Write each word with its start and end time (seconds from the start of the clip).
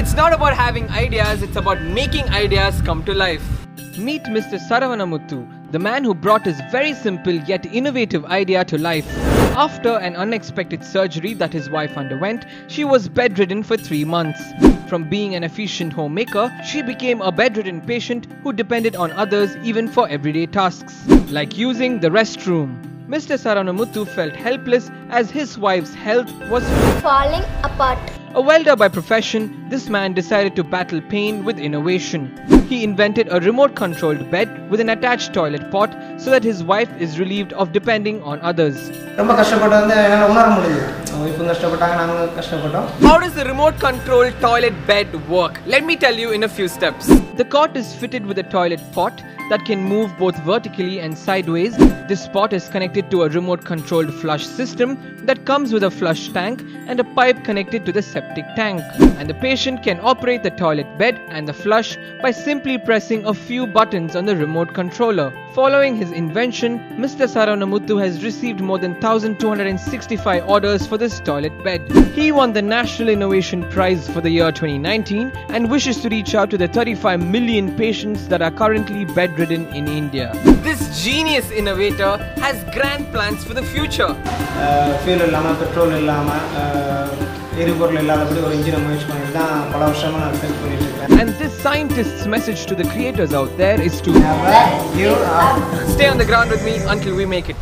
It's 0.00 0.14
not 0.14 0.32
about 0.32 0.54
having 0.54 0.88
ideas, 0.88 1.42
it's 1.42 1.56
about 1.56 1.82
making 1.82 2.26
ideas 2.30 2.80
come 2.80 3.04
to 3.04 3.12
life. 3.12 3.42
Meet 3.98 4.22
Mr. 4.24 4.58
Saravanamuthu, 4.58 5.72
the 5.72 5.78
man 5.78 6.04
who 6.04 6.14
brought 6.14 6.46
his 6.46 6.58
very 6.72 6.94
simple 6.94 7.34
yet 7.34 7.66
innovative 7.66 8.24
idea 8.24 8.64
to 8.64 8.78
life. 8.78 9.06
After 9.54 9.98
an 9.98 10.16
unexpected 10.16 10.82
surgery 10.82 11.34
that 11.34 11.52
his 11.52 11.68
wife 11.68 11.98
underwent, 11.98 12.46
she 12.68 12.82
was 12.82 13.10
bedridden 13.10 13.62
for 13.62 13.76
three 13.76 14.06
months. 14.06 14.40
From 14.88 15.06
being 15.06 15.34
an 15.34 15.44
efficient 15.44 15.92
homemaker, 15.92 16.50
she 16.64 16.80
became 16.80 17.20
a 17.20 17.30
bedridden 17.30 17.82
patient 17.82 18.26
who 18.42 18.54
depended 18.54 18.96
on 18.96 19.12
others 19.12 19.54
even 19.62 19.86
for 19.86 20.08
everyday 20.08 20.46
tasks, 20.46 21.06
like 21.28 21.58
using 21.58 22.00
the 22.00 22.08
restroom. 22.08 22.74
Mr. 23.06 23.36
Saravanamuthu 23.36 24.08
felt 24.08 24.34
helpless 24.34 24.90
as 25.10 25.30
his 25.30 25.58
wife's 25.58 25.92
health 25.92 26.32
was 26.48 26.64
falling 27.02 27.44
apart. 27.62 27.98
A 28.32 28.40
welder 28.40 28.76
by 28.76 28.86
profession, 28.86 29.68
this 29.70 29.88
man 29.88 30.12
decided 30.14 30.54
to 30.54 30.62
battle 30.62 31.00
pain 31.00 31.44
with 31.44 31.58
innovation. 31.58 32.30
He 32.68 32.84
invented 32.84 33.26
a 33.28 33.40
remote 33.40 33.74
controlled 33.74 34.30
bed 34.30 34.70
with 34.70 34.78
an 34.78 34.88
attached 34.90 35.34
toilet 35.34 35.68
pot 35.72 35.92
so 36.16 36.30
that 36.30 36.44
his 36.44 36.62
wife 36.62 36.88
is 37.00 37.18
relieved 37.18 37.52
of 37.54 37.72
depending 37.72 38.22
on 38.22 38.40
others. 38.40 38.90
How 39.16 39.26
does 43.18 43.34
the 43.34 43.44
remote 43.44 43.80
controlled 43.80 44.32
toilet 44.40 44.86
bed 44.86 45.28
work? 45.28 45.60
Let 45.66 45.84
me 45.84 45.96
tell 45.96 46.14
you 46.14 46.30
in 46.30 46.44
a 46.44 46.48
few 46.48 46.68
steps. 46.68 47.08
The 47.34 47.44
cot 47.44 47.76
is 47.76 47.92
fitted 47.96 48.26
with 48.26 48.38
a 48.38 48.44
toilet 48.44 48.80
pot 48.92 49.20
that 49.50 49.64
can 49.64 49.82
move 49.82 50.16
both 50.16 50.38
vertically 50.44 51.00
and 51.00 51.18
sideways. 51.18 51.76
This 52.06 52.28
pot 52.28 52.52
is 52.52 52.68
connected 52.68 53.10
to 53.10 53.24
a 53.24 53.28
remote 53.28 53.64
controlled 53.64 54.14
flush 54.14 54.46
system 54.46 55.26
that 55.26 55.44
comes 55.44 55.72
with 55.72 55.82
a 55.82 55.90
flush 55.90 56.28
tank 56.28 56.62
and 56.86 57.00
a 57.00 57.04
pipe 57.04 57.42
connected 57.44 57.84
to 57.86 57.92
the 57.92 58.02
septic 58.20 58.44
tank. 58.54 58.82
And 59.18 59.28
the 59.28 59.34
patient 59.34 59.82
can 59.82 59.98
operate 60.02 60.42
the 60.42 60.50
toilet 60.50 60.88
bed 60.98 61.20
and 61.28 61.48
the 61.48 61.52
flush 61.52 61.96
by 62.22 62.30
simply 62.30 62.76
pressing 62.78 63.24
a 63.24 63.34
few 63.34 63.66
buttons 63.66 64.14
on 64.14 64.26
the 64.26 64.36
remote 64.36 64.74
controller. 64.74 65.32
Following 65.54 65.96
his 65.96 66.12
invention, 66.12 66.78
Mr. 67.04 67.26
Saravanamuthu 67.34 68.00
has 68.00 68.22
received 68.22 68.60
more 68.60 68.78
than 68.78 68.92
1265 68.92 70.48
orders 70.48 70.86
for 70.86 70.98
this 70.98 71.18
toilet 71.20 71.56
bed. 71.64 71.80
He 72.14 72.30
won 72.30 72.52
the 72.52 72.62
National 72.62 73.08
Innovation 73.08 73.68
Prize 73.70 74.08
for 74.08 74.20
the 74.20 74.30
year 74.30 74.52
2019 74.52 75.32
and 75.48 75.70
wishes 75.70 76.00
to 76.02 76.08
reach 76.08 76.34
out 76.34 76.50
to 76.50 76.58
the 76.58 76.68
35 76.68 77.26
million 77.26 77.74
patients 77.76 78.28
that 78.28 78.42
are 78.42 78.52
currently 78.52 79.04
bedridden 79.06 79.66
in 79.74 79.88
India. 79.88 80.30
This 80.68 80.80
genius 81.02 81.50
innovator 81.50 82.16
has 82.46 82.62
grand 82.74 83.06
plans 83.12 83.44
for 83.44 83.54
the 83.54 83.62
future. 83.62 84.12
Uh, 86.64 87.39
எரிபொருள் 87.59 87.99
இல்லாதபடி 88.01 88.39
ஒரு 88.45 88.53
இன்ஜினை 88.57 88.79
முயற்சி 88.85 89.05
பண்ணிட்டு 89.05 89.33
தான் 89.37 89.53
பல 89.73 89.81
வருஷமாக 89.85 90.21
நான் 90.23 90.39
செல் 90.41 90.57
பண்ணிட்டு 90.61 90.85
இருக்கேன் 90.85 91.03
And 91.17 91.29
this 91.35 91.53
scientist's 91.59 92.25
message 92.27 92.61
to 92.65 92.75
the 92.75 92.85
creators 92.85 93.33
out 93.33 93.51
there 93.57 93.77
is 93.81 93.95
to 94.01 94.11
Never 94.19 94.53
give 94.95 95.13
up. 95.39 95.59
stay 95.89 96.07
on 96.07 96.17
the 96.17 96.25
ground 96.25 96.49
with 96.49 96.63
me 96.63 96.75
until 96.93 97.15
we 97.15 97.25
make 97.27 97.49
it. 97.53 97.59